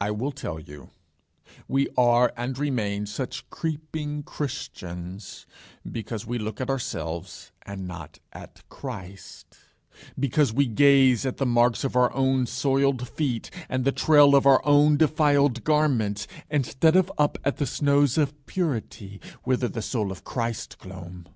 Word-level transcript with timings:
I 0.00 0.10
will 0.10 0.32
tell 0.32 0.58
you. 0.58 0.90
We 1.68 1.86
are 1.96 2.32
and 2.36 2.58
remain 2.58 3.06
such 3.06 3.48
creeping 3.48 4.24
Christians, 4.24 5.46
because 5.88 6.26
we 6.26 6.36
look 6.36 6.60
at 6.60 6.68
ourselves 6.68 7.52
and 7.64 7.86
not 7.86 8.18
at 8.32 8.68
Christ; 8.68 9.56
because 10.18 10.52
we 10.52 10.66
gaze 10.66 11.24
at 11.24 11.36
the 11.36 11.46
marks 11.46 11.84
of 11.84 11.94
our 11.94 12.12
own 12.12 12.46
soiled 12.46 13.06
feet, 13.06 13.52
and 13.68 13.84
the 13.84 13.92
trail 13.92 14.34
of 14.34 14.46
our 14.46 14.66
own 14.66 14.96
defiled 14.96 15.62
garments, 15.62 16.26
instead 16.50 16.96
of 16.96 17.12
up 17.16 17.38
at 17.44 17.58
the 17.58 17.66
snows 17.66 18.18
of 18.18 18.34
purity, 18.46 19.20
whither 19.44 19.68
the 19.68 19.80
soul 19.80 20.10
of 20.10 20.24
Christ 20.24 20.76
clomb. 20.80 21.28